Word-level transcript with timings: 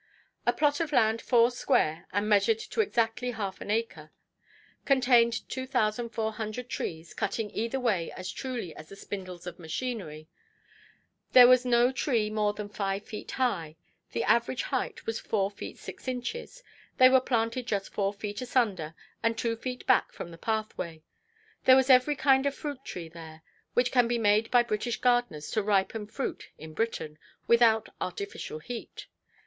A 0.47 0.51
plot 0.53 0.79
of 0.79 0.91
land 0.91 1.21
four–square, 1.21 2.07
and 2.11 2.27
measured 2.27 2.57
to 2.57 2.81
exactly 2.81 3.29
half 3.29 3.61
an 3.61 3.69
acre, 3.69 4.09
contained 4.83 5.47
2400 5.47 6.67
trees, 6.67 7.13
cutting 7.13 7.51
either 7.51 7.79
way 7.79 8.11
as 8.13 8.31
truly 8.31 8.75
as 8.75 8.89
the 8.89 8.95
spindles 8.95 9.45
of 9.45 9.59
machinery; 9.59 10.27
there 11.33 11.47
was 11.47 11.65
no 11.65 11.91
tree 11.91 12.31
more 12.31 12.51
than 12.51 12.67
five 12.67 13.05
feet 13.05 13.29
high, 13.33 13.75
the 14.11 14.23
average 14.23 14.63
height 14.63 15.05
was 15.05 15.19
four 15.19 15.51
feet 15.51 15.77
six 15.77 16.07
inches. 16.07 16.63
They 16.97 17.07
were 17.07 17.21
planted 17.21 17.67
just 17.67 17.93
four 17.93 18.11
feet 18.11 18.41
asunder, 18.41 18.95
and 19.21 19.37
two 19.37 19.55
feet 19.55 19.85
back 19.85 20.11
from 20.13 20.31
the 20.31 20.37
pathway. 20.39 21.03
There 21.65 21.75
was 21.75 21.91
every 21.91 22.15
kind 22.15 22.47
of 22.47 22.55
fruit–tree 22.55 23.09
there, 23.09 23.43
which 23.75 23.91
can 23.91 24.07
be 24.07 24.17
made 24.17 24.49
by 24.49 24.63
British 24.63 24.99
gardeners 24.99 25.51
to 25.51 25.61
ripen 25.61 26.07
fruit 26.07 26.49
in 26.57 26.73
Britain, 26.73 27.19
without 27.45 27.89
artificial 28.01 28.57
heat. 28.57 29.05